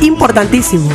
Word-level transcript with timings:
Importantísimo. 0.00 0.88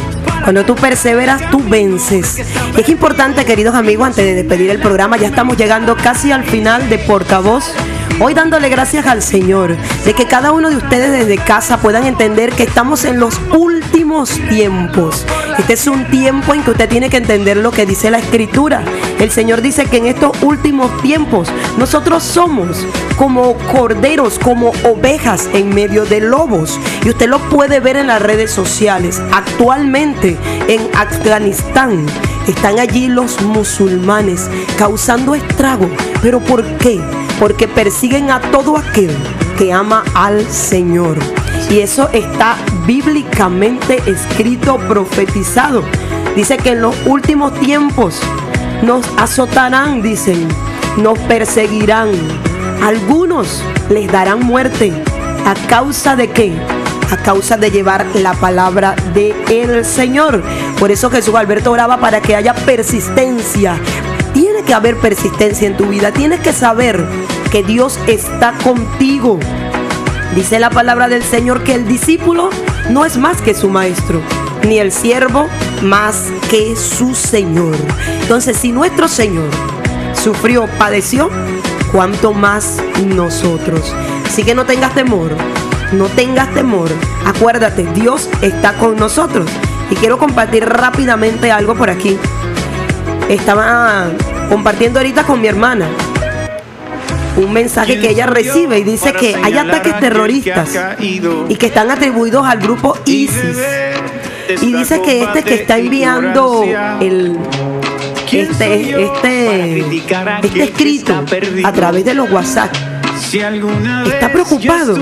Cuando 0.43 0.65
tú 0.65 0.75
perseveras, 0.75 1.49
tú 1.51 1.61
vences. 1.63 2.41
Y 2.75 2.81
es 2.81 2.89
importante, 2.89 3.45
queridos 3.45 3.75
amigos, 3.75 4.07
antes 4.07 4.25
de 4.25 4.33
despedir 4.33 4.69
el 4.71 4.79
programa, 4.79 5.17
ya 5.17 5.27
estamos 5.27 5.57
llegando 5.57 5.95
casi 5.95 6.31
al 6.31 6.43
final 6.43 6.89
de 6.89 6.97
Portavoz. 6.97 7.73
Hoy 8.19 8.33
dándole 8.35 8.69
gracias 8.69 9.07
al 9.07 9.21
Señor 9.21 9.75
de 10.05 10.13
que 10.13 10.27
cada 10.27 10.51
uno 10.51 10.69
de 10.69 10.77
ustedes 10.77 11.11
desde 11.11 11.43
casa 11.43 11.77
puedan 11.77 12.05
entender 12.05 12.51
que 12.51 12.63
estamos 12.63 13.05
en 13.05 13.19
los 13.19 13.39
últimos 13.51 14.29
tiempos. 14.49 15.25
Este 15.57 15.73
es 15.73 15.87
un 15.87 16.05
tiempo 16.05 16.53
en 16.53 16.63
que 16.63 16.71
usted 16.71 16.87
tiene 16.87 17.09
que 17.09 17.17
entender 17.17 17.57
lo 17.57 17.71
que 17.71 17.85
dice 17.85 18.11
la 18.11 18.19
Escritura. 18.19 18.83
El 19.19 19.31
Señor 19.31 19.61
dice 19.61 19.85
que 19.85 19.97
en 19.97 20.05
estos 20.05 20.31
últimos 20.43 21.01
tiempos 21.01 21.49
nosotros 21.77 22.23
somos 22.23 22.85
como 23.17 23.55
corderos, 23.71 24.37
como 24.37 24.71
ovejas 24.83 25.49
en 25.53 25.73
medio 25.73 26.05
de 26.05 26.21
lobos. 26.21 26.79
Y 27.03 27.09
usted 27.09 27.27
lo 27.27 27.39
puede 27.49 27.79
ver 27.79 27.97
en 27.97 28.07
las 28.07 28.21
redes 28.21 28.51
sociales. 28.51 29.21
Actualmente 29.31 30.37
en 30.67 30.81
Afganistán 30.95 32.05
están 32.47 32.79
allí 32.79 33.07
los 33.07 33.41
musulmanes 33.41 34.49
causando 34.77 35.33
estrago. 35.33 35.89
¿Pero 36.21 36.39
por 36.39 36.63
qué? 36.77 37.01
Porque 37.43 37.67
persiguen 37.67 38.31
a 38.31 38.39
todo 38.39 38.77
aquel 38.77 39.11
que 39.57 39.73
ama 39.73 40.05
al 40.15 40.49
Señor. 40.49 41.17
Y 41.69 41.79
eso 41.79 42.07
está 42.13 42.55
bíblicamente 42.87 44.01
escrito, 44.09 44.77
profetizado. 44.77 45.83
Dice 46.37 46.55
que 46.55 46.69
en 46.69 46.81
los 46.81 46.95
últimos 47.05 47.53
tiempos 47.59 48.17
nos 48.81 49.05
azotarán, 49.17 50.01
dicen, 50.01 50.47
nos 50.95 51.19
perseguirán. 51.19 52.11
Algunos 52.81 53.61
les 53.89 54.09
darán 54.09 54.45
muerte. 54.45 54.93
¿A 55.45 55.53
causa 55.67 56.15
de 56.15 56.29
qué? 56.29 56.53
A 57.11 57.17
causa 57.17 57.57
de 57.57 57.71
llevar 57.71 58.05
la 58.13 58.35
palabra 58.35 58.95
de 59.13 59.35
el 59.49 59.83
Señor. 59.83 60.41
Por 60.79 60.91
eso 60.91 61.09
Jesús 61.09 61.35
Alberto 61.35 61.71
oraba 61.71 61.97
para 61.97 62.21
que 62.21 62.37
haya 62.37 62.53
persistencia. 62.53 63.77
Que 64.73 64.77
haber 64.77 64.97
persistencia 64.97 65.67
en 65.67 65.77
tu 65.77 65.85
vida. 65.85 66.11
Tienes 66.11 66.39
que 66.39 66.51
saber 66.51 67.05
que 67.51 67.61
Dios 67.61 67.99
está 68.07 68.53
contigo. 68.63 69.39
Dice 70.33 70.57
la 70.57 70.71
palabra 70.71 71.07
del 71.07 71.21
Señor 71.21 71.63
que 71.63 71.75
el 71.75 71.87
discípulo 71.87 72.49
no 72.89 73.05
es 73.05 73.17
más 73.17 73.39
que 73.39 73.53
su 73.53 73.69
maestro, 73.69 74.19
ni 74.67 74.79
el 74.79 74.91
siervo 74.91 75.47
más 75.83 76.31
que 76.49 76.75
su 76.75 77.13
Señor. 77.13 77.75
Entonces, 78.23 78.57
si 78.57 78.71
nuestro 78.71 79.07
Señor 79.07 79.47
sufrió, 80.15 80.65
padeció, 80.79 81.29
cuanto 81.91 82.33
más 82.33 82.81
nosotros. 83.05 83.93
Así 84.25 84.43
que 84.43 84.55
no 84.55 84.65
tengas 84.65 84.95
temor, 84.95 85.29
no 85.91 86.05
tengas 86.05 86.51
temor. 86.55 86.89
Acuérdate, 87.27 87.85
Dios 87.93 88.27
está 88.41 88.73
con 88.79 88.95
nosotros. 88.95 89.45
Y 89.91 89.95
quiero 89.95 90.17
compartir 90.17 90.67
rápidamente 90.67 91.51
algo 91.51 91.75
por 91.75 91.91
aquí. 91.91 92.17
Estaba 93.29 94.09
compartiendo 94.49 94.99
ahorita 94.99 95.23
con 95.23 95.41
mi 95.41 95.47
hermana 95.47 95.87
un 97.37 97.51
mensaje 97.51 97.99
que 97.99 98.09
ella 98.09 98.27
recibe 98.27 98.79
y 98.79 98.83
dice 98.83 99.13
que 99.13 99.35
hay 99.35 99.57
ataques 99.57 99.99
terroristas 99.99 100.69
y 100.99 101.55
que 101.55 101.65
están 101.65 101.89
atribuidos 101.89 102.45
al 102.45 102.59
grupo 102.59 102.97
ISIS. 103.05 103.57
Y 104.61 104.73
dice 104.73 105.01
que 105.01 105.23
este 105.23 105.43
que 105.43 105.55
está 105.55 105.77
enviando 105.77 106.63
el 106.99 107.37
este, 108.31 109.03
este, 109.03 109.79
este 110.43 110.63
escrito 110.63 111.23
a 111.63 111.71
través 111.71 112.03
de 112.03 112.15
los 112.15 112.31
WhatsApp 112.31 112.73
está 113.15 114.31
preocupado 114.31 114.97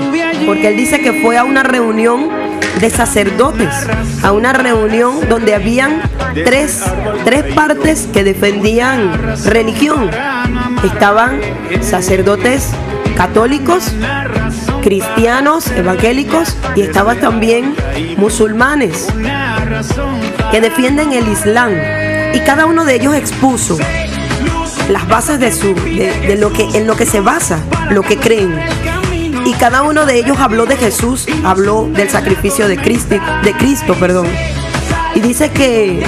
porque 0.46 0.68
él 0.68 0.76
dice 0.76 1.00
que 1.00 1.14
fue 1.14 1.38
a 1.38 1.44
una 1.44 1.62
reunión 1.62 2.28
de 2.82 2.90
sacerdotes, 2.90 3.72
a 4.24 4.32
una 4.32 4.52
reunión 4.52 5.28
donde 5.28 5.54
habían 5.54 6.02
tres, 6.44 6.82
tres 7.24 7.44
partes 7.54 8.08
que 8.12 8.24
defendían 8.24 9.36
religión. 9.44 10.10
Estaban 10.82 11.40
sacerdotes 11.80 12.70
católicos, 13.16 13.84
cristianos, 14.82 15.70
evangélicos 15.70 16.56
y 16.74 16.80
estaban 16.80 17.20
también 17.20 17.76
musulmanes 18.16 19.06
que 20.50 20.60
defienden 20.60 21.12
el 21.12 21.28
Islam. 21.28 21.72
Y 22.34 22.40
cada 22.40 22.66
uno 22.66 22.84
de 22.84 22.96
ellos 22.96 23.14
expuso 23.14 23.78
las 24.88 25.06
bases 25.06 25.38
de 25.38 25.52
su 25.52 25.72
de, 25.72 26.36
lo 26.36 26.52
que 26.52 26.64
en 26.74 26.88
lo 26.88 26.96
que 26.96 27.06
se 27.06 27.20
basa, 27.20 27.60
lo 27.90 28.02
que 28.02 28.16
creen. 28.16 28.58
Y 29.44 29.54
cada 29.54 29.82
uno 29.82 30.06
de 30.06 30.18
ellos 30.18 30.38
habló 30.38 30.66
de 30.66 30.76
Jesús, 30.76 31.26
habló 31.44 31.88
del 31.92 32.08
sacrificio 32.08 32.68
de 32.68 32.76
Cristo, 32.76 33.16
de 33.42 33.52
Cristo, 33.54 33.94
perdón. 33.94 34.28
Y 35.14 35.20
dice 35.20 35.50
que 35.50 36.04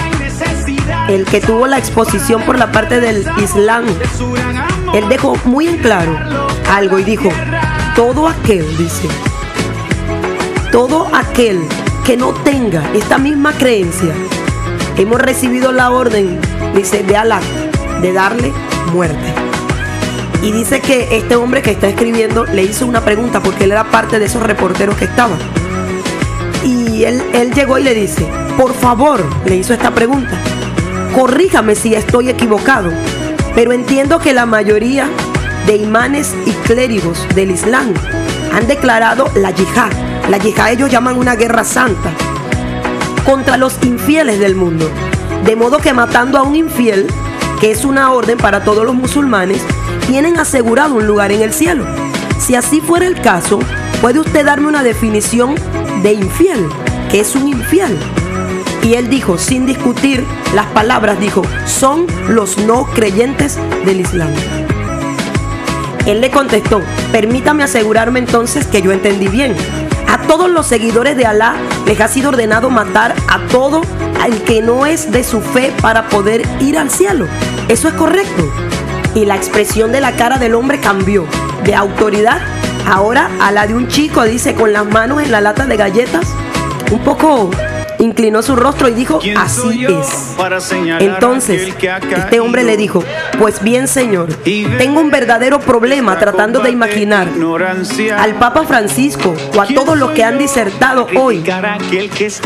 el 1.09 1.25
que 1.25 1.41
tuvo 1.41 1.67
la 1.67 1.79
exposición 1.79 2.43
por 2.43 2.59
la 2.59 2.71
parte 2.71 3.01
del 3.01 3.27
Islam, 3.43 3.85
él 4.95 5.09
dejó 5.09 5.37
muy 5.45 5.69
en 5.69 5.79
claro 5.79 6.17
algo 6.71 6.99
y 6.99 7.05
dijo, 7.05 7.29
todo 7.97 8.29
aquel, 8.29 8.65
dice, 8.77 9.09
todo 10.71 11.09
aquel 11.13 11.61
que 12.05 12.17
no 12.17 12.33
tenga 12.33 12.83
esta 12.95 13.19
misma 13.19 13.53
creencia, 13.53 14.15
hemos 14.97 15.21
recibido 15.21 15.73
la 15.73 15.91
orden, 15.91 16.39
dice, 16.75 17.03
de 17.03 17.17
Alá, 17.17 17.41
de 18.01 18.13
darle 18.13 18.53
muerte. 18.93 19.54
Y 20.45 20.53
dice 20.53 20.83
que 20.83 21.17
este 21.17 21.37
hombre 21.37 21.63
que 21.63 21.71
está 21.71 21.89
escribiendo 21.89 22.45
le 22.45 22.65
hizo 22.65 22.85
una 22.85 23.01
pregunta 23.01 23.43
porque 23.43 23.65
él 23.65 23.73
era 23.73 23.85
parte 23.85 24.19
de 24.19 24.27
esos 24.27 24.43
reporteros 24.43 24.95
que 24.95 25.07
estaban. 25.07 25.39
Y 26.63 27.05
él, 27.05 27.23
él 27.33 27.55
llegó 27.55 27.79
y 27.79 27.83
le 27.83 27.95
dice, 27.95 28.29
por 28.59 28.75
favor, 28.75 29.25
le 29.47 29.57
hizo 29.57 29.73
esta 29.73 29.93
pregunta, 29.93 30.39
corríjame 31.15 31.75
si 31.75 31.95
estoy 31.95 32.29
equivocado, 32.29 32.91
pero 33.55 33.73
entiendo 33.73 34.19
que 34.19 34.35
la 34.35 34.45
mayoría 34.45 35.09
de 35.67 35.77
imanes 35.77 36.35
y 36.45 36.51
clérigos 36.67 37.27
del 37.35 37.51
Islam 37.51 37.95
han 38.53 38.67
declarado 38.67 39.31
la 39.35 39.51
yihad. 39.51 39.93
La 40.29 40.37
yihad 40.37 40.73
ellos 40.73 40.91
llaman 40.91 41.17
una 41.17 41.37
guerra 41.37 41.65
santa 41.65 42.11
contra 43.25 43.57
los 43.57 43.83
infieles 43.83 44.41
del 44.41 44.57
mundo. 44.57 44.91
De 45.47 45.57
modo 45.57 45.79
que 45.79 45.95
matando 45.95 46.37
a 46.37 46.43
un 46.43 46.55
infiel, 46.55 47.07
que 47.61 47.71
es 47.71 47.87
una 47.87 48.13
orden 48.13 48.37
para 48.37 48.63
todos 48.63 48.85
los 48.85 48.95
musulmanes, 48.95 49.63
tienen 50.07 50.39
asegurado 50.39 50.95
un 50.95 51.07
lugar 51.07 51.33
en 51.33 51.43
el 51.43 51.53
cielo. 51.53 51.85
Si 52.39 52.55
así 52.55 52.81
fuera 52.81 53.07
el 53.07 53.21
caso, 53.21 53.59
¿puede 54.01 54.21
usted 54.21 54.45
darme 54.45 54.69
una 54.69 54.83
definición 54.83 55.55
de 56.03 56.13
infiel? 56.13 56.69
¿Qué 57.11 57.21
es 57.21 57.35
un 57.35 57.49
infiel? 57.49 57.97
Y 58.83 58.95
él 58.95 59.09
dijo, 59.09 59.39
sin 59.39 59.67
discutir 59.67 60.25
las 60.55 60.67
palabras, 60.67 61.19
dijo, 61.19 61.43
son 61.67 62.07
los 62.29 62.59
no 62.59 62.85
creyentes 62.87 63.59
del 63.87 64.01
Islam. 64.01 64.31
Él 66.07 66.21
le 66.21 66.31
contestó, 66.31 66.83
permítame 67.13 67.63
asegurarme 67.63 68.19
entonces 68.19 68.67
que 68.67 68.83
yo 68.83 68.93
entendí 68.93 69.29
bien. 69.29 69.57
A 70.07 70.19
todos 70.27 70.51
los 70.51 70.67
seguidores 70.67 71.17
de 71.17 71.25
Alá 71.25 71.55
les 71.87 71.99
ha 72.01 72.09
sido 72.09 72.29
ordenado 72.29 72.69
matar 72.69 73.15
a 73.27 73.39
todo 73.47 73.81
el 74.27 74.43
que 74.43 74.61
no 74.61 74.85
es 74.85 75.11
de 75.11 75.25
su 75.25 75.41
fe 75.41 75.73
para 75.81 76.09
poder 76.09 76.43
ir 76.61 76.79
al 76.79 76.91
cielo. 76.91 77.27
¿Eso 77.69 77.89
es 77.89 77.95
correcto? 77.95 78.53
Y 79.15 79.25
la 79.25 79.37
expresión 79.37 79.93
de 79.93 80.01
la 80.01 80.13
cara 80.13 80.39
del 80.39 80.55
hombre 80.55 80.81
cambió. 80.81 81.27
De 81.65 81.75
autoridad 81.75 82.41
ahora 82.87 83.31
a 83.41 83.51
la 83.53 83.67
de 83.67 83.75
un 83.75 83.89
chico, 83.89 84.25
dice, 84.25 84.55
con 84.55 84.73
las 84.73 84.87
manos 84.87 85.23
en 85.23 85.33
la 85.33 85.41
lata 85.41 85.67
de 85.67 85.77
galletas, 85.77 86.27
un 86.91 86.99
poco 87.01 87.51
inclinó 87.99 88.43
su 88.43 88.57
rostro 88.57 88.89
y 88.89 88.95
dijo, 88.95 89.21
así 89.37 89.87
es. 89.87 90.35
Entonces, 91.01 91.75
este 92.17 92.41
hombre 92.41 92.65
le 92.65 92.77
dijo, 92.77 93.03
pues 93.39 93.63
bien 93.63 93.89
Señor, 93.89 94.29
tengo 94.45 95.01
un 95.01 95.11
verdadero 95.11 95.61
problema 95.61 96.19
tratando 96.19 96.61
de 96.61 96.71
imaginar 96.71 97.29
al 98.19 98.35
Papa 98.35 98.65
Francisco 98.65 99.35
o 99.57 99.61
a 99.61 99.67
todos 99.67 99.97
los 99.97 100.11
que 100.11 100.25
han 100.25 100.39
disertado 100.39 101.07
hoy, 101.17 101.45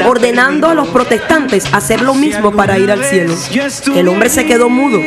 ordenando 0.07 0.69
a 0.69 0.75
los 0.75 0.89
protestantes 0.89 1.65
hacer 1.73 2.03
lo 2.03 2.15
mismo 2.15 2.53
para 2.53 2.79
ir 2.79 2.91
al 2.91 3.05
cielo. 3.05 3.35
El 3.95 4.09
hombre 4.09 4.29
se 4.29 4.47
quedó 4.47 4.69
mudo 4.69 4.99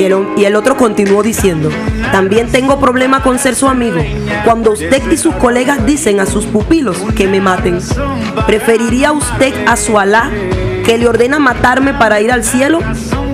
y 0.00 0.44
el, 0.46 0.56
otro 0.56 0.78
continuó 0.78 1.22
diciendo, 1.22 1.68
también 2.10 2.50
tengo 2.50 2.80
problema 2.80 3.22
con 3.22 3.38
ser 3.38 3.54
su 3.54 3.68
amigo. 3.68 4.02
Cuando 4.46 4.72
usted 4.72 5.02
y 5.10 5.18
sus 5.18 5.34
colegas 5.34 5.84
dicen 5.84 6.20
a 6.20 6.26
sus 6.26 6.46
pupilos 6.46 6.96
que 7.14 7.28
me 7.28 7.42
maten, 7.42 7.80
¿preferiría 8.46 9.12
usted 9.12 9.52
a 9.66 9.76
su 9.76 9.98
Alá 9.98 10.30
que 10.86 10.96
le 10.96 11.06
ordena 11.06 11.38
matarme 11.38 11.92
para 11.92 12.18
ir 12.22 12.32
al 12.32 12.44
cielo? 12.44 12.78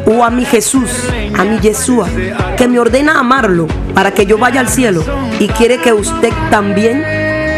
¿O 0.07 0.25
a 0.25 0.31
mi 0.31 0.45
Jesús, 0.45 0.91
a 1.39 1.45
mi 1.45 1.61
Yeshua, 1.61 2.09
que 2.57 2.67
me 2.67 2.81
ordena 2.81 3.21
amarlo 3.21 3.69
para 3.95 4.11
que 4.11 4.27
yo 4.27 4.37
vaya 4.37 4.59
al 4.59 4.69
cielo 4.69 5.05
y 5.39 5.47
quiere 5.47 5.79
que 5.79 5.93
usted 5.93 6.33
también 6.51 6.99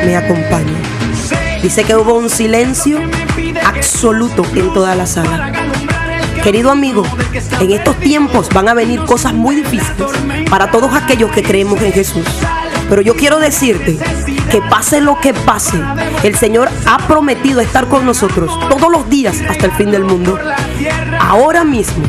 me 0.04 0.16
acompañe? 0.16 0.76
Dice 1.62 1.84
que 1.84 1.96
hubo 1.96 2.12
un 2.12 2.28
silencio 2.28 2.98
absoluto 3.64 4.44
en 4.54 4.70
toda 4.74 4.94
la 4.94 5.06
sala. 5.06 5.57
Querido 6.42 6.70
amigo, 6.70 7.02
en 7.60 7.72
estos 7.72 7.96
tiempos 7.96 8.48
van 8.50 8.68
a 8.68 8.74
venir 8.74 9.04
cosas 9.04 9.34
muy 9.34 9.56
difíciles 9.56 9.96
para 10.48 10.70
todos 10.70 10.94
aquellos 10.94 11.30
que 11.32 11.42
creemos 11.42 11.80
en 11.82 11.92
Jesús. 11.92 12.24
Pero 12.88 13.02
yo 13.02 13.14
quiero 13.16 13.38
decirte 13.38 13.98
que 14.50 14.62
pase 14.62 15.00
lo 15.00 15.20
que 15.20 15.34
pase, 15.34 15.78
el 16.22 16.36
Señor 16.36 16.70
ha 16.86 16.98
prometido 17.06 17.60
estar 17.60 17.88
con 17.88 18.06
nosotros 18.06 18.50
todos 18.68 18.90
los 18.90 19.10
días 19.10 19.36
hasta 19.48 19.66
el 19.66 19.72
fin 19.72 19.90
del 19.90 20.04
mundo. 20.04 20.38
Ahora 21.20 21.64
mismo, 21.64 22.04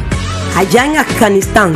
allá 0.55 0.85
en 0.85 0.97
Afganistán, 0.97 1.73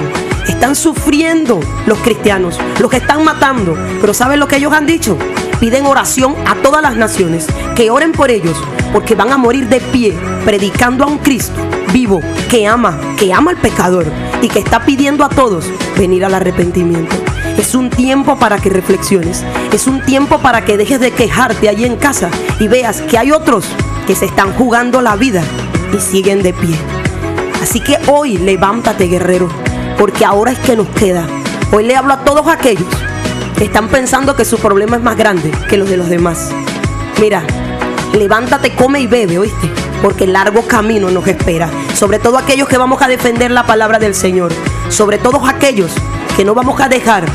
están 0.48 0.76
sufriendo 0.76 1.60
los 1.86 1.98
cristianos, 2.00 2.60
los 2.80 2.90
que 2.90 2.98
están 2.98 3.24
matando. 3.24 3.78
Pero 4.00 4.14
¿saben 4.14 4.40
lo 4.40 4.48
que 4.48 4.58
ellos 4.58 4.74
han 4.74 4.86
dicho? 4.86 5.18
Piden 5.60 5.86
oración 5.86 6.36
a 6.46 6.56
todas 6.56 6.82
las 6.82 6.96
naciones, 6.96 7.48
que 7.76 7.90
oren 7.90 8.12
por 8.12 8.30
ellos, 8.30 8.56
porque 8.94 9.16
van 9.16 9.34
a 9.34 9.38
morir 9.38 9.68
de 9.68 9.82
pie, 9.82 10.18
predicando 10.46 11.04
a 11.04 11.08
un 11.08 11.18
Cristo 11.18 11.73
vivo, 11.94 12.20
que 12.50 12.68
ama, 12.68 13.00
que 13.18 13.32
ama 13.32 13.52
al 13.52 13.58
pecador 13.58 14.06
y 14.42 14.50
que 14.50 14.60
está 14.60 14.84
pidiendo 14.84 15.24
a 15.24 15.30
todos 15.30 15.66
venir 15.98 16.26
al 16.26 16.34
arrepentimiento. 16.34 17.16
Es 17.58 17.76
un 17.76 17.92
tiempo 17.92 18.38
para 18.38 18.58
que 18.58 18.70
reflexiones. 18.70 19.44
Es 19.72 19.86
un 19.86 20.02
tiempo 20.02 20.40
para 20.40 20.66
que 20.66 20.76
dejes 20.76 21.00
de 21.00 21.12
quejarte 21.12 21.70
allí 21.70 21.86
en 21.86 21.96
casa 21.96 22.30
y 22.60 22.68
veas 22.68 23.02
que 23.02 23.18
hay 23.18 23.32
otros 23.32 23.66
que 24.08 24.16
se 24.16 24.26
están 24.26 24.52
jugando 24.54 25.02
la 25.02 25.16
vida 25.16 25.44
y 25.96 26.00
siguen 26.00 26.42
de 26.42 26.54
pie. 26.54 26.76
Así 27.62 27.80
que 27.80 27.98
hoy 28.08 28.38
levántate 28.38 29.06
guerrero, 29.06 29.48
porque 29.98 30.26
ahora 30.26 30.52
es 30.52 30.60
que 30.60 30.76
nos 30.76 30.88
queda. 30.90 31.26
Hoy 31.72 31.86
le 31.86 31.96
hablo 31.96 32.14
a 32.14 32.24
todos 32.26 32.48
aquellos 32.48 32.88
que 33.58 33.66
están 33.66 33.88
pensando 33.88 34.36
que 34.36 34.46
su 34.46 34.58
problema 34.58 34.98
es 34.98 35.04
más 35.04 35.16
grande 35.16 35.52
que 35.70 35.78
los 35.78 35.88
de 35.88 35.98
los 35.98 36.10
demás. 36.10 36.50
Mira, 37.22 37.44
levántate, 38.14 38.76
come 38.76 39.00
y 39.00 39.08
bebe, 39.08 39.38
¿oíste? 39.38 39.70
Porque 40.04 40.28
largo 40.28 40.68
camino 40.68 41.10
nos 41.10 41.26
espera. 41.26 41.68
Sobre 41.96 42.20
todo 42.20 42.38
aquellos 42.38 42.68
que 42.68 42.78
vamos 42.78 43.02
a 43.02 43.08
defender 43.08 43.50
la 43.50 43.66
palabra 43.66 43.98
del 43.98 44.14
Señor. 44.14 44.52
Sobre 44.90 45.18
todos 45.18 45.50
aquellos 45.50 45.92
que 46.38 46.46
no 46.46 46.54
vamos 46.54 46.80
a 46.80 46.90
dejar 46.90 47.26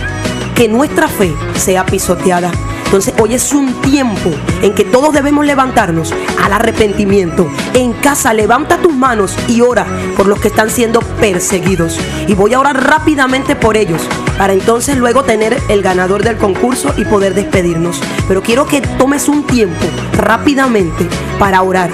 que 0.55 0.69
nuestra 0.69 1.09
fe 1.09 1.35
sea 1.57 1.85
pisoteada. 1.87 2.53
Entonces 2.85 3.13
hoy 3.21 3.35
es 3.35 3.53
un 3.53 3.81
tiempo 3.83 4.31
en 4.63 4.75
que 4.75 4.85
todos 4.85 5.13
debemos 5.13 5.45
levantarnos 5.45 6.15
al 6.43 6.53
arrepentimiento. 6.53 7.47
En 7.75 7.93
casa 7.93 8.33
levanta 8.33 8.79
tus 8.79 8.95
manos 8.95 9.37
y 9.47 9.61
ora 9.61 9.87
por 10.17 10.27
los 10.27 10.41
que 10.41 10.49
están 10.49 10.71
siendo 10.71 11.01
perseguidos. 11.01 11.99
Y 12.27 12.35
voy 12.35 12.55
a 12.55 12.61
orar 12.61 12.83
rápidamente 12.83 13.57
por 13.57 13.77
ellos 13.77 14.01
para 14.39 14.53
entonces 14.53 14.97
luego 14.97 15.23
tener 15.23 15.57
el 15.69 15.83
ganador 15.83 16.23
del 16.23 16.39
concurso 16.39 16.95
y 16.97 17.05
poder 17.05 17.35
despedirnos. 17.35 18.01
Pero 18.27 18.43
quiero 18.43 18.67
que 18.67 18.81
tomes 18.81 19.29
un 19.29 19.47
tiempo 19.47 19.87
rápidamente 20.15 21.07
para 21.39 21.63
orar. 21.63 21.91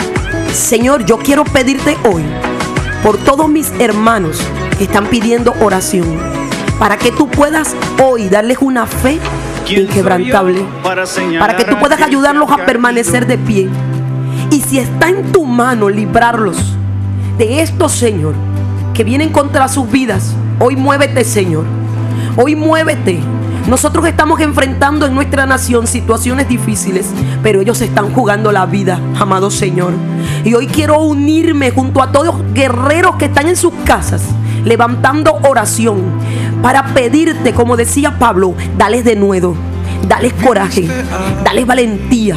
Señor, 0.54 1.04
yo 1.04 1.18
quiero 1.18 1.42
pedirte 1.42 1.96
hoy 2.04 2.22
por 3.02 3.18
todos 3.18 3.48
mis 3.48 3.72
hermanos 3.80 4.40
que 4.78 4.84
están 4.84 5.08
pidiendo 5.08 5.52
oración, 5.60 6.16
para 6.78 6.96
que 6.96 7.10
tú 7.10 7.28
puedas 7.28 7.74
hoy 8.00 8.28
darles 8.28 8.58
una 8.60 8.86
fe 8.86 9.18
inquebrantable, 9.68 10.64
para 11.40 11.56
que 11.56 11.64
tú 11.64 11.76
puedas 11.80 12.00
ayudarlos 12.00 12.48
a 12.52 12.64
permanecer 12.64 13.26
de 13.26 13.36
pie. 13.36 13.68
Y 14.52 14.60
si 14.60 14.78
está 14.78 15.08
en 15.08 15.32
tu 15.32 15.44
mano 15.44 15.88
librarlos 15.88 16.76
de 17.36 17.60
estos, 17.60 17.90
Señor, 17.90 18.34
que 18.94 19.02
vienen 19.02 19.30
contra 19.32 19.66
sus 19.66 19.90
vidas, 19.90 20.36
hoy 20.60 20.76
muévete, 20.76 21.24
Señor. 21.24 21.64
Hoy 22.36 22.54
muévete. 22.54 23.18
Nosotros 23.68 24.06
estamos 24.06 24.40
enfrentando 24.40 25.06
en 25.06 25.14
nuestra 25.14 25.46
nación 25.46 25.86
situaciones 25.86 26.48
difíciles, 26.48 27.06
pero 27.42 27.62
ellos 27.62 27.80
están 27.80 28.12
jugando 28.12 28.52
la 28.52 28.66
vida, 28.66 29.00
amado 29.18 29.50
Señor. 29.50 29.94
Y 30.44 30.52
hoy 30.52 30.66
quiero 30.66 31.00
unirme 31.00 31.70
junto 31.70 32.02
a 32.02 32.12
todos 32.12 32.26
los 32.26 32.52
guerreros 32.52 33.16
que 33.16 33.24
están 33.24 33.48
en 33.48 33.56
sus 33.56 33.72
casas, 33.86 34.22
levantando 34.64 35.38
oración 35.48 36.02
para 36.62 36.92
pedirte, 36.92 37.54
como 37.54 37.76
decía 37.76 38.18
Pablo, 38.18 38.54
dales 38.76 39.02
de 39.04 39.16
nuevo, 39.16 39.56
dales 40.06 40.34
coraje, 40.34 40.86
dales 41.42 41.66
valentía, 41.66 42.36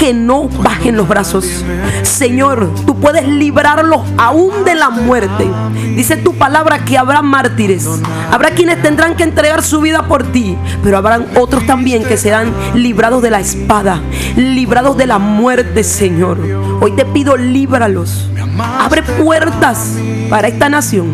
que 0.00 0.14
no 0.14 0.48
bajen 0.48 0.96
los 0.96 1.06
brazos. 1.06 1.62
Señor, 2.04 2.70
tú 2.86 2.98
puedes 2.98 3.28
librarlos 3.28 4.00
aún 4.16 4.64
de 4.64 4.74
la 4.74 4.88
muerte. 4.88 5.46
Dice 5.94 6.16
tu 6.16 6.32
palabra 6.36 6.86
que 6.86 6.96
habrá 6.96 7.20
mártires. 7.20 7.86
Habrá 8.30 8.52
quienes 8.52 8.80
tendrán 8.80 9.14
que 9.14 9.24
entregar 9.24 9.62
su 9.62 9.82
vida 9.82 10.08
por 10.08 10.32
ti, 10.32 10.56
pero 10.82 10.96
habrán 10.96 11.26
otros 11.36 11.66
también 11.66 12.02
que 12.02 12.16
serán 12.16 12.50
librados 12.74 13.20
de 13.20 13.28
la 13.28 13.40
espada, 13.40 14.00
librados 14.36 14.96
de 14.96 15.06
la 15.06 15.18
muerte, 15.18 15.84
Señor. 15.84 16.38
Hoy 16.80 16.92
te 16.92 17.04
pido, 17.04 17.36
líbralos. 17.36 18.30
Abre 18.58 19.02
puertas 19.02 19.96
para 20.30 20.48
esta 20.48 20.70
nación 20.70 21.08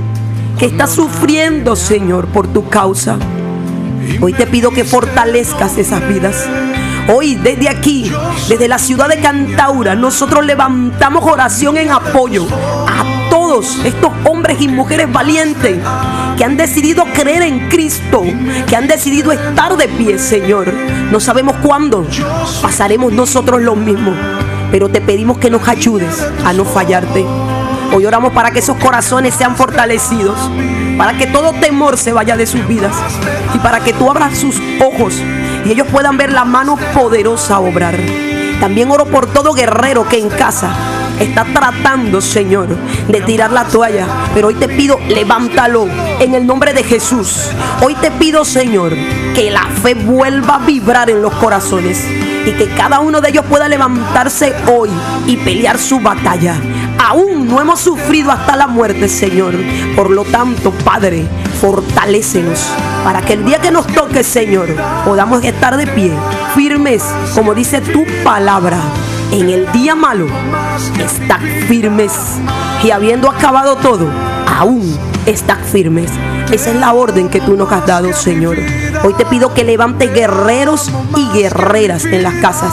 que 0.60 0.66
está 0.66 0.86
sufriendo, 0.86 1.74
Señor, 1.74 2.28
por 2.28 2.46
tu 2.46 2.68
causa. 2.68 3.18
Hoy 4.20 4.32
te 4.32 4.46
pido 4.46 4.70
que 4.70 4.84
fortalezcas 4.84 5.76
esas 5.76 6.06
vidas. 6.08 6.46
Hoy 7.08 7.36
desde 7.36 7.68
aquí, 7.68 8.10
desde 8.48 8.66
la 8.66 8.78
ciudad 8.78 9.08
de 9.08 9.20
Cantaura, 9.20 9.94
nosotros 9.94 10.44
levantamos 10.44 11.24
oración 11.24 11.76
en 11.76 11.92
apoyo 11.92 12.46
a 12.50 13.28
todos 13.30 13.78
estos 13.84 14.10
hombres 14.24 14.60
y 14.60 14.66
mujeres 14.66 15.12
valientes 15.12 15.78
que 16.36 16.44
han 16.44 16.56
decidido 16.56 17.04
creer 17.14 17.42
en 17.42 17.68
Cristo, 17.68 18.24
que 18.66 18.74
han 18.74 18.88
decidido 18.88 19.30
estar 19.30 19.76
de 19.76 19.86
pie, 19.86 20.18
Señor. 20.18 20.72
No 21.12 21.20
sabemos 21.20 21.54
cuándo 21.62 22.04
pasaremos 22.60 23.12
nosotros 23.12 23.62
lo 23.62 23.76
mismo, 23.76 24.12
pero 24.72 24.88
te 24.88 25.00
pedimos 25.00 25.38
que 25.38 25.48
nos 25.48 25.68
ayudes 25.68 26.26
a 26.44 26.52
no 26.52 26.64
fallarte. 26.64 27.24
Hoy 27.94 28.04
oramos 28.04 28.32
para 28.32 28.50
que 28.50 28.58
esos 28.58 28.78
corazones 28.78 29.32
sean 29.32 29.54
fortalecidos, 29.54 30.36
para 30.98 31.16
que 31.16 31.28
todo 31.28 31.52
temor 31.52 31.98
se 31.98 32.12
vaya 32.12 32.36
de 32.36 32.48
sus 32.48 32.66
vidas 32.66 32.96
y 33.54 33.58
para 33.58 33.78
que 33.78 33.92
tú 33.92 34.10
abras 34.10 34.36
sus 34.36 34.60
ojos 34.84 35.22
y 35.66 35.72
ellos 35.72 35.88
puedan 35.90 36.16
ver 36.16 36.32
la 36.32 36.44
mano 36.44 36.78
poderosa 36.94 37.58
obrar. 37.58 37.96
También 38.60 38.90
oro 38.90 39.06
por 39.06 39.26
todo 39.26 39.52
guerrero 39.52 40.08
que 40.08 40.18
en 40.18 40.28
casa 40.28 40.70
está 41.18 41.44
tratando, 41.44 42.20
Señor, 42.20 42.68
de 43.08 43.20
tirar 43.22 43.50
la 43.50 43.64
toalla. 43.64 44.06
Pero 44.32 44.48
hoy 44.48 44.54
te 44.54 44.68
pido, 44.68 45.00
levántalo 45.08 45.88
en 46.20 46.34
el 46.34 46.46
nombre 46.46 46.72
de 46.72 46.84
Jesús. 46.84 47.50
Hoy 47.82 47.94
te 47.96 48.12
pido, 48.12 48.44
Señor, 48.44 48.94
que 49.34 49.50
la 49.50 49.66
fe 49.82 49.94
vuelva 49.94 50.56
a 50.56 50.66
vibrar 50.66 51.10
en 51.10 51.20
los 51.20 51.34
corazones 51.34 52.06
y 52.46 52.52
que 52.52 52.68
cada 52.68 53.00
uno 53.00 53.20
de 53.20 53.30
ellos 53.30 53.44
pueda 53.46 53.68
levantarse 53.68 54.54
hoy 54.72 54.90
y 55.26 55.36
pelear 55.38 55.78
su 55.78 55.98
batalla. 55.98 56.54
Aún 56.98 57.48
no 57.48 57.60
hemos 57.60 57.80
sufrido 57.80 58.30
hasta 58.30 58.54
la 58.54 58.68
muerte, 58.68 59.08
Señor. 59.08 59.54
Por 59.96 60.10
lo 60.10 60.24
tanto, 60.24 60.70
Padre, 60.84 61.26
fortalécenos 61.60 62.68
para 63.06 63.22
que 63.22 63.34
el 63.34 63.44
día 63.44 63.60
que 63.60 63.70
nos 63.70 63.86
toque, 63.86 64.24
Señor, 64.24 64.66
podamos 65.04 65.44
estar 65.44 65.76
de 65.76 65.86
pie, 65.86 66.10
firmes, 66.56 67.04
como 67.36 67.54
dice 67.54 67.80
tu 67.80 68.04
palabra. 68.24 68.80
En 69.30 69.48
el 69.48 69.70
día 69.70 69.94
malo, 69.94 70.26
estar 70.98 71.40
firmes. 71.68 72.12
Y 72.82 72.90
habiendo 72.90 73.30
acabado 73.30 73.76
todo, 73.76 74.10
aún 74.58 74.98
estar 75.24 75.62
firmes. 75.62 76.10
Esa 76.50 76.70
es 76.70 76.76
la 76.80 76.94
orden 76.94 77.28
que 77.28 77.40
tú 77.40 77.56
nos 77.56 77.70
has 77.70 77.86
dado, 77.86 78.12
Señor. 78.12 78.56
Hoy 79.04 79.14
te 79.14 79.24
pido 79.24 79.54
que 79.54 79.62
levantes 79.62 80.12
guerreros 80.12 80.90
y 81.14 81.28
guerreras 81.28 82.06
en 82.06 82.24
las 82.24 82.34
casas. 82.34 82.72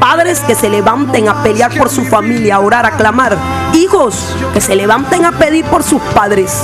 Padres 0.00 0.40
que 0.40 0.54
se 0.54 0.70
levanten 0.70 1.28
a 1.28 1.42
pelear 1.42 1.76
por 1.76 1.90
su 1.90 2.06
familia, 2.06 2.54
a 2.54 2.60
orar, 2.60 2.86
a 2.86 2.92
clamar. 2.92 3.36
Hijos 3.74 4.34
que 4.54 4.62
se 4.62 4.74
levanten 4.74 5.26
a 5.26 5.32
pedir 5.32 5.66
por 5.66 5.82
sus 5.82 6.00
padres. 6.14 6.58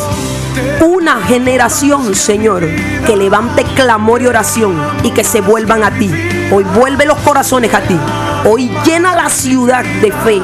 Una 0.81 1.21
generación, 1.23 2.15
Señor, 2.15 2.69
que 3.07 3.17
levante 3.17 3.65
clamor 3.75 4.23
y 4.23 4.27
oración 4.27 4.77
y 5.03 5.11
que 5.11 5.25
se 5.25 5.41
vuelvan 5.41 5.83
a 5.83 5.91
ti. 5.91 6.11
Hoy 6.53 6.65
vuelve 6.65 7.07
los 7.07 7.19
corazones 7.19 7.73
a 7.75 7.81
ti. 7.81 7.99
Hoy 8.45 8.71
llena 8.85 9.15
la 9.15 9.29
ciudad 9.31 9.85
de 9.85 10.13
fe 10.13 10.43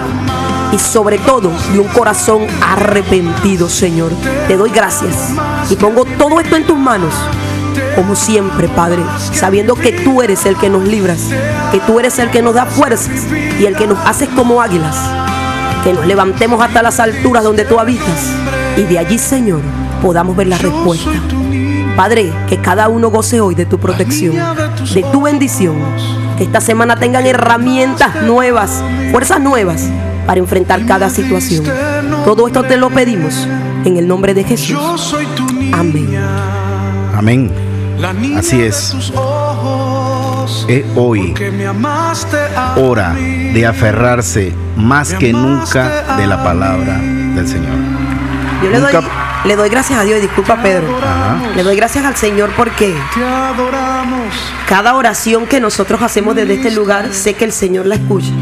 y 0.72 0.78
sobre 0.78 1.18
todo 1.18 1.50
de 1.72 1.78
un 1.78 1.88
corazón 1.88 2.46
arrepentido, 2.62 3.68
Señor. 3.68 4.12
Te 4.48 4.56
doy 4.56 4.70
gracias 4.70 5.14
y 5.68 5.76
pongo 5.76 6.04
todo 6.04 6.40
esto 6.40 6.56
en 6.56 6.66
tus 6.66 6.78
manos. 6.78 7.14
Como 7.94 8.16
siempre, 8.16 8.68
Padre, 8.68 9.02
sabiendo 9.32 9.74
que 9.74 9.92
tú 9.92 10.22
eres 10.22 10.46
el 10.46 10.56
que 10.56 10.68
nos 10.68 10.84
libras, 10.84 11.28
que 11.70 11.80
tú 11.80 12.00
eres 12.00 12.18
el 12.18 12.30
que 12.30 12.42
nos 12.42 12.54
da 12.54 12.66
fuerzas 12.66 13.26
y 13.58 13.66
el 13.66 13.76
que 13.76 13.86
nos 13.86 13.98
haces 14.06 14.28
como 14.30 14.62
águilas, 14.62 14.96
que 15.84 15.92
nos 15.92 16.06
levantemos 16.06 16.62
hasta 16.62 16.82
las 16.82 16.98
alturas 17.00 17.44
donde 17.44 17.64
tú 17.64 17.78
habitas 17.78 18.30
y 18.76 18.82
de 18.82 18.98
allí, 18.98 19.18
Señor, 19.18 19.60
podamos 20.00 20.36
ver 20.36 20.48
la 20.48 20.58
respuesta. 20.58 21.10
Padre, 21.96 22.32
que 22.48 22.58
cada 22.58 22.88
uno 22.88 23.10
goce 23.10 23.40
hoy 23.40 23.54
de 23.54 23.66
tu 23.66 23.78
protección, 23.78 24.34
de 24.94 25.02
tu 25.12 25.22
bendición. 25.22 25.76
Que 26.38 26.44
esta 26.44 26.60
semana 26.60 26.96
tengan 26.96 27.26
herramientas 27.26 28.22
nuevas, 28.22 28.82
fuerzas 29.10 29.40
nuevas 29.40 29.88
para 30.26 30.40
enfrentar 30.40 30.86
cada 30.86 31.10
situación. 31.10 31.64
Todo 32.24 32.46
esto 32.46 32.62
te 32.62 32.76
lo 32.76 32.90
pedimos 32.90 33.46
en 33.84 33.96
el 33.96 34.08
nombre 34.08 34.32
de 34.34 34.44
Jesús. 34.44 34.78
Amén. 35.72 36.16
Amén. 37.14 37.52
Así 38.36 38.62
es. 38.62 38.94
Es 40.68 40.84
hoy 40.96 41.34
hora 42.76 43.14
de 43.14 43.66
aferrarse 43.66 44.54
más 44.76 45.12
que 45.14 45.32
nunca 45.32 46.16
de 46.16 46.26
la 46.26 46.42
palabra 46.42 46.98
del 46.98 47.46
Señor. 47.46 47.76
Yo 48.62 48.70
le 48.70 48.80
doy 48.80 48.92
Nunca- 48.92 49.08
Le 49.44 49.56
doy 49.56 49.70
gracias 49.70 49.98
a 49.98 50.04
Dios 50.04 50.18
y 50.18 50.22
disculpa 50.22 50.62
Pedro. 50.62 50.86
Le 51.56 51.62
doy 51.62 51.74
gracias 51.74 52.04
al 52.04 52.14
Señor 52.14 52.50
porque 52.56 52.94
cada 54.68 54.94
oración 54.94 55.46
que 55.46 55.60
nosotros 55.60 56.02
hacemos 56.02 56.36
desde 56.36 56.54
este 56.54 56.70
lugar, 56.70 57.12
sé 57.12 57.34
que 57.34 57.46
el 57.46 57.52
Señor 57.52 57.86
la 57.86 57.94
escucha. 57.94 58.32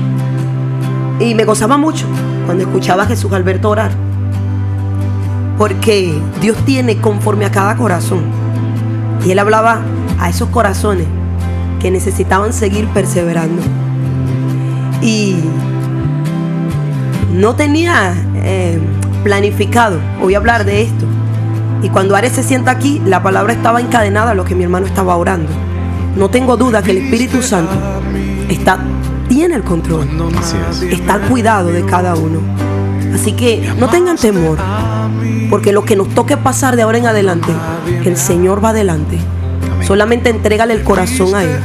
Y 1.20 1.34
me 1.34 1.44
gozaba 1.44 1.76
mucho 1.76 2.04
cuando 2.46 2.64
escuchaba 2.64 3.04
a 3.04 3.06
Jesús 3.06 3.32
Alberto 3.32 3.70
orar. 3.70 3.92
Porque 5.56 6.20
Dios 6.40 6.56
tiene 6.64 6.98
conforme 6.98 7.44
a 7.44 7.50
cada 7.52 7.76
corazón. 7.76 8.24
Y 9.24 9.30
Él 9.30 9.38
hablaba 9.38 9.80
a 10.18 10.28
esos 10.28 10.48
corazones 10.48 11.06
que 11.80 11.92
necesitaban 11.92 12.52
seguir 12.52 12.88
perseverando. 12.88 13.62
Y 15.00 15.36
no 17.32 17.54
tenía 17.54 18.14
eh, 18.34 18.80
planificado, 19.18 19.98
voy 20.20 20.34
a 20.34 20.38
hablar 20.38 20.64
de 20.64 20.82
esto. 20.82 21.04
Y 21.82 21.90
cuando 21.90 22.16
Ares 22.16 22.32
se 22.32 22.42
sienta 22.42 22.70
aquí, 22.70 23.00
la 23.04 23.22
palabra 23.22 23.52
estaba 23.52 23.80
encadenada 23.80 24.32
a 24.32 24.34
lo 24.34 24.44
que 24.44 24.54
mi 24.54 24.64
hermano 24.64 24.86
estaba 24.86 25.16
orando. 25.16 25.50
No 26.16 26.28
tengo 26.28 26.56
duda 26.56 26.82
que 26.82 26.90
el 26.90 26.98
Espíritu 26.98 27.42
Santo 27.42 27.72
está, 28.48 28.78
tiene 29.28 29.54
el 29.54 29.62
control, 29.62 30.08
está 30.90 31.14
al 31.14 31.20
cuidado 31.22 31.70
de 31.70 31.84
cada 31.84 32.16
uno. 32.16 32.40
Así 33.14 33.32
que 33.32 33.72
no 33.78 33.88
tengan 33.88 34.16
temor, 34.16 34.58
porque 35.50 35.72
lo 35.72 35.84
que 35.84 35.96
nos 35.96 36.08
toque 36.08 36.36
pasar 36.36 36.76
de 36.76 36.82
ahora 36.82 36.98
en 36.98 37.06
adelante, 37.06 37.52
el 38.04 38.16
Señor 38.16 38.64
va 38.64 38.70
adelante. 38.70 39.18
Solamente 39.86 40.30
entrégale 40.30 40.74
el 40.74 40.82
corazón 40.82 41.34
a 41.34 41.44
Él. 41.44 41.60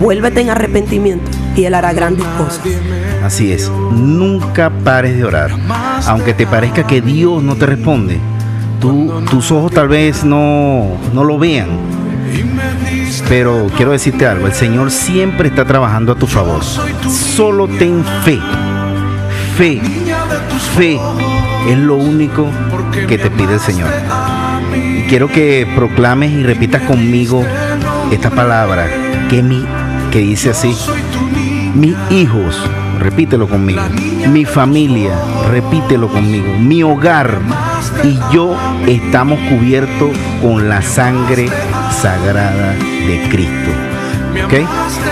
Vuélvete 0.00 0.40
en 0.40 0.50
arrepentimiento 0.50 1.30
y 1.60 1.66
Él 1.66 1.74
hará 1.74 1.92
grandes 1.92 2.26
cosas. 2.38 2.60
Así 3.22 3.52
es, 3.52 3.70
nunca 3.92 4.70
pares 4.70 5.16
de 5.16 5.24
orar. 5.24 5.50
Aunque 6.06 6.32
te 6.32 6.46
parezca 6.46 6.86
que 6.86 7.02
Dios 7.02 7.42
no 7.42 7.54
te 7.56 7.66
responde, 7.66 8.18
tus 9.30 9.50
ojos 9.50 9.72
tal 9.72 9.88
vez 9.88 10.24
no, 10.24 10.96
no 11.12 11.24
lo 11.24 11.38
vean. 11.38 11.68
Pero 13.28 13.66
quiero 13.76 13.92
decirte 13.92 14.26
algo, 14.26 14.46
el 14.46 14.54
Señor 14.54 14.90
siempre 14.90 15.48
está 15.48 15.64
trabajando 15.64 16.12
a 16.12 16.14
tu 16.14 16.26
favor. 16.26 16.62
Solo 16.64 17.68
ten 17.68 18.04
fe. 18.24 18.38
Fe. 19.56 19.80
Fe 20.76 20.98
es 21.68 21.78
lo 21.78 21.96
único 21.96 22.46
que 23.06 23.18
te 23.18 23.30
pide 23.30 23.54
el 23.54 23.60
Señor. 23.60 23.88
quiero 25.08 25.28
que 25.28 25.66
proclames 25.74 26.30
y 26.32 26.42
repitas 26.42 26.82
conmigo 26.82 27.44
esta 28.10 28.30
palabra 28.30 28.88
que, 29.28 29.42
mi, 29.42 29.64
que 30.10 30.20
dice 30.20 30.50
así. 30.50 30.74
Mis 31.74 31.96
hijos 32.10 32.60
repítelo 32.98 33.48
conmigo. 33.48 33.82
Mi 34.28 34.44
familia, 34.44 35.12
repítelo 35.50 36.08
conmigo. 36.08 36.58
Mi 36.58 36.82
hogar 36.82 37.38
y 38.02 38.18
yo 38.32 38.56
estamos 38.86 39.38
cubiertos 39.48 40.10
con 40.42 40.68
la 40.68 40.82
sangre 40.82 41.48
sagrada 42.00 42.72
de 42.72 43.28
Cristo. 43.30 43.70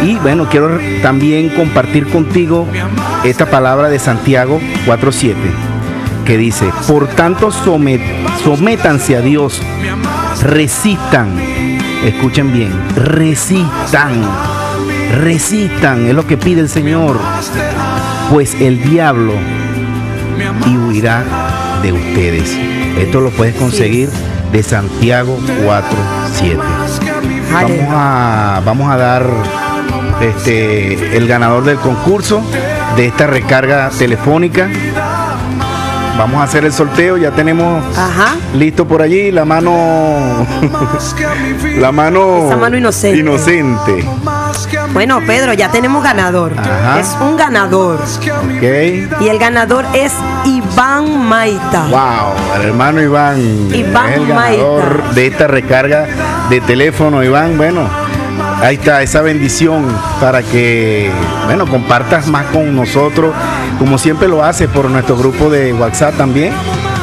Y 0.02 0.16
bueno, 0.16 0.48
quiero 0.50 0.78
también 1.02 1.48
compartir 1.50 2.08
contigo 2.08 2.66
esta 3.24 3.46
palabra 3.46 3.88
de 3.88 3.98
Santiago 3.98 4.60
4.7 4.86 5.34
que 6.24 6.36
dice, 6.36 6.70
por 6.86 7.06
tanto 7.08 7.50
sométanse 7.50 9.16
a 9.16 9.20
Dios, 9.22 9.62
resistan, 10.42 11.30
escuchen 12.04 12.52
bien, 12.52 12.70
resistan 12.96 14.57
resistan, 15.16 16.06
es 16.06 16.14
lo 16.14 16.26
que 16.26 16.36
pide 16.36 16.60
el 16.60 16.68
Señor, 16.68 17.18
pues 18.30 18.54
el 18.60 18.82
diablo 18.82 19.34
y 20.66 20.76
huirá 20.76 21.24
de 21.82 21.92
ustedes. 21.92 22.56
Esto 22.98 23.20
lo 23.20 23.30
puedes 23.30 23.54
conseguir 23.54 24.10
de 24.52 24.62
Santiago 24.62 25.38
4.7. 25.64 26.58
Vamos 27.52 27.78
a, 27.90 28.62
vamos 28.64 28.90
a 28.90 28.96
dar 28.96 29.26
este, 30.20 31.16
el 31.16 31.26
ganador 31.26 31.64
del 31.64 31.78
concurso 31.78 32.42
de 32.96 33.06
esta 33.06 33.26
recarga 33.26 33.90
telefónica. 33.90 34.68
Vamos 36.18 36.40
a 36.40 36.44
hacer 36.44 36.64
el 36.64 36.72
sorteo, 36.72 37.16
ya 37.16 37.30
tenemos 37.30 37.84
listo 38.54 38.88
por 38.88 39.02
allí 39.02 39.30
la 39.30 39.44
mano 39.44 39.72
la 41.78 41.92
mano, 41.92 42.50
mano 42.58 42.76
inocente. 42.76 43.20
inocente. 43.20 44.04
Bueno, 44.98 45.20
Pedro, 45.24 45.52
ya 45.52 45.70
tenemos 45.70 46.02
ganador. 46.02 46.50
Es 46.98 47.16
un 47.20 47.36
ganador. 47.36 48.00
Y 49.20 49.28
el 49.28 49.38
ganador 49.38 49.84
es 49.94 50.12
Iván 50.44 51.24
Maita. 51.24 51.86
Wow, 51.88 52.56
el 52.56 52.66
hermano 52.70 53.00
Iván. 53.00 53.68
Iván 53.72 54.12
el 54.12 54.26
ganador 54.26 55.10
de 55.14 55.28
esta 55.28 55.46
recarga 55.46 56.08
de 56.50 56.60
teléfono, 56.62 57.22
Iván. 57.22 57.56
Bueno, 57.56 57.88
ahí 58.60 58.74
está 58.74 59.00
esa 59.00 59.22
bendición 59.22 59.86
para 60.20 60.42
que, 60.42 61.12
bueno, 61.46 61.68
compartas 61.68 62.26
más 62.26 62.46
con 62.46 62.74
nosotros, 62.74 63.32
como 63.78 63.98
siempre 63.98 64.26
lo 64.26 64.42
haces 64.42 64.66
por 64.68 64.90
nuestro 64.90 65.16
grupo 65.16 65.48
de 65.48 65.74
WhatsApp 65.74 66.16
también. 66.16 66.52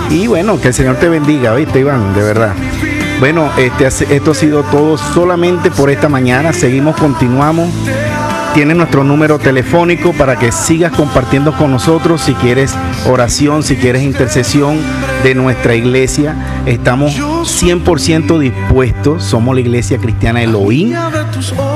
Y 0.09 0.27
bueno, 0.27 0.59
que 0.59 0.67
el 0.67 0.73
Señor 0.73 0.97
te 0.97 1.07
bendiga, 1.07 1.53
¿viste, 1.53 1.79
Iván? 1.79 2.13
De 2.13 2.21
verdad. 2.23 2.51
Bueno, 3.19 3.49
este, 3.57 3.87
esto 4.15 4.31
ha 4.31 4.35
sido 4.35 4.63
todo 4.63 4.97
solamente 4.97 5.71
por 5.71 5.89
esta 5.89 6.09
mañana. 6.09 6.51
Seguimos, 6.53 6.95
continuamos. 6.97 7.69
Tienes 8.53 8.77
nuestro 8.77 9.03
número 9.03 9.39
telefónico 9.39 10.13
para 10.13 10.37
que 10.37 10.51
sigas 10.51 10.93
compartiendo 10.93 11.55
con 11.57 11.71
nosotros. 11.71 12.21
Si 12.21 12.33
quieres 12.35 12.73
oración, 13.05 13.63
si 13.63 13.75
quieres 13.75 14.03
intercesión 14.03 14.77
de 15.23 15.35
nuestra 15.35 15.75
iglesia, 15.75 16.35
estamos 16.65 17.13
100% 17.17 18.39
dispuestos. 18.39 19.23
Somos 19.23 19.55
la 19.55 19.61
iglesia 19.61 19.97
cristiana 19.97 20.41
Elohim. 20.43 20.93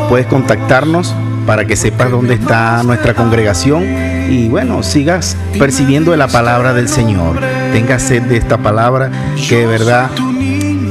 Puedes 0.08 0.28
contactarnos 0.28 1.16
para 1.46 1.66
que 1.66 1.76
sepas 1.76 2.12
dónde 2.12 2.36
está 2.36 2.84
nuestra 2.84 3.14
congregación 3.14 3.84
y 4.30 4.48
bueno, 4.48 4.84
sigas 4.84 5.36
percibiendo 5.58 6.16
la 6.16 6.28
palabra 6.28 6.74
del 6.74 6.88
Señor. 6.88 7.40
Tenga 7.74 7.98
sed 8.00 8.24
de 8.24 8.38
esta 8.38 8.58
palabra 8.58 9.10
que 9.48 9.58
de 9.58 9.66
verdad 9.66 10.10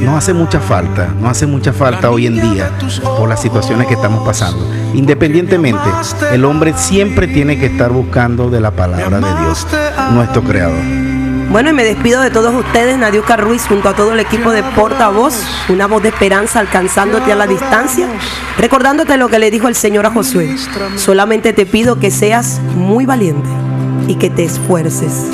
no 0.01 0.17
hace 0.17 0.33
mucha 0.33 0.61
falta, 0.61 1.09
no 1.21 1.29
hace 1.29 1.47
mucha 1.47 1.73
falta 1.73 2.11
hoy 2.11 2.27
en 2.27 2.41
día 2.41 2.71
por 3.03 3.29
las 3.29 3.41
situaciones 3.41 3.87
que 3.87 3.95
estamos 3.95 4.25
pasando. 4.25 4.67
Independientemente, 4.95 5.89
el 6.33 6.45
hombre 6.45 6.75
siempre 6.77 7.27
tiene 7.27 7.59
que 7.59 7.67
estar 7.67 7.91
buscando 7.91 8.51
de 8.51 8.61
la 8.61 8.71
palabra 8.71 9.21
de 9.21 9.41
Dios, 9.41 9.67
nuestro 10.13 10.43
creador. 10.43 10.83
Bueno, 11.51 11.71
y 11.71 11.73
me 11.73 11.83
despido 11.83 12.21
de 12.21 12.31
todos 12.31 12.55
ustedes, 12.55 12.99
Nadiuca 12.99 13.39
Ruiz, 13.39 13.67
junto 13.67 13.89
a 13.89 13.95
todo 13.95 14.13
el 14.13 14.21
equipo 14.21 14.51
de 14.51 14.63
Portavoz, 14.63 15.35
una 15.71 15.87
voz 15.87 16.03
de 16.03 16.11
esperanza 16.11 16.61
alcanzándote 16.61 17.33
a 17.33 17.37
la 17.37 17.47
distancia, 17.47 18.07
recordándote 18.59 19.17
lo 19.17 19.29
que 19.29 19.39
le 19.39 19.51
dijo 19.51 19.67
el 19.67 19.75
Señor 19.75 20.05
a 20.05 20.11
Josué. 20.11 20.55
Solamente 20.97 21.55
te 21.55 21.65
pido 21.65 21.99
que 21.99 22.11
seas 22.11 22.61
muy 22.77 23.07
valiente 23.07 23.49
y 24.09 24.17
que 24.17 24.29
te 24.29 24.45
esfuerces. 24.45 25.31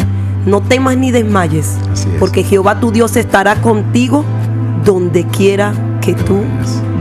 No 0.46 0.60
temas 0.60 0.96
ni 0.96 1.10
desmayes, 1.10 1.72
porque 2.20 2.44
Jehová 2.44 2.78
tu 2.78 2.92
Dios 2.92 3.16
estará 3.16 3.56
contigo 3.56 4.24
donde 4.84 5.24
quiera 5.24 5.72
que 6.00 6.14
tú 6.14 6.42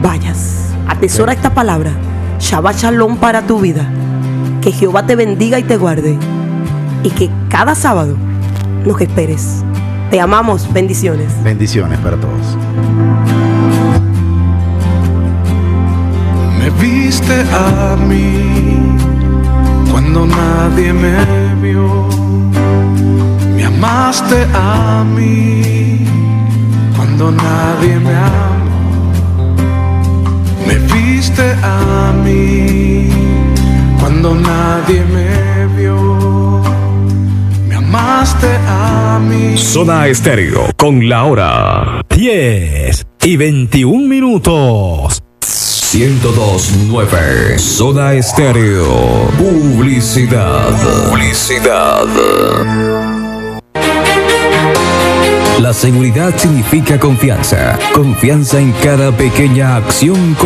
vayas. 0.02 0.70
Atesora 0.88 1.34
esta 1.34 1.54
palabra. 1.54 1.92
Shabbat 2.40 2.78
Shalom 2.78 3.18
para 3.18 3.42
tu 3.42 3.60
vida. 3.60 3.90
Que 4.62 4.72
Jehová 4.72 5.06
te 5.06 5.16
bendiga 5.16 5.60
y 5.60 5.64
te 5.64 5.78
guarde. 5.78 6.18
Y 7.04 7.10
que 7.10 7.30
cada 7.50 7.76
sábado 7.76 8.16
nos 8.86 9.00
esperes. 9.02 9.64
Te 10.10 10.22
amamos. 10.22 10.72
Bendiciones. 10.72 11.32
Bendiciones 11.44 12.00
para 12.00 12.18
todos. 12.18 12.58
Me 16.60 16.70
viste 16.70 17.44
a 17.52 17.98
mí 17.98 18.96
cuando 19.92 20.26
nadie 20.26 20.94
me 20.94 21.56
vio. 21.62 22.08
Me 23.56 23.66
amaste 23.66 24.48
a 24.54 25.04
mí 25.04 26.23
cuando 27.16 27.32
nadie 27.32 28.00
me 28.00 28.16
amó. 28.16 29.54
Me 30.66 30.80
viste 30.80 31.44
a 31.62 32.12
mí 32.24 33.08
cuando 34.00 34.34
nadie 34.34 35.06
me 35.06 35.68
vio. 35.78 36.64
Me 37.68 37.76
amaste 37.76 38.48
a 38.68 39.20
mí. 39.22 39.56
Zona 39.58 40.08
Estéreo 40.08 40.72
con 40.76 41.08
la 41.08 41.26
hora 41.26 42.02
10 42.10 43.06
y 43.22 43.38
21 43.38 44.08
minutos. 44.08 45.22
1029 45.94 47.60
Zona 47.60 48.14
Estéreo. 48.14 49.28
Publicidad. 49.38 50.72
Publicidad. 51.12 52.08
Seguridad 55.74 56.34
significa 56.38 57.00
confianza. 57.00 57.78
Confianza 57.94 58.60
en 58.60 58.72
cada 58.84 59.12
pequeña 59.12 59.76
acción. 59.76 60.38